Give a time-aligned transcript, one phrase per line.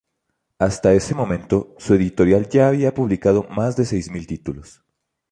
[0.57, 4.81] Hasta ese momento, su editorial ya había publicado más de seis mil títulos.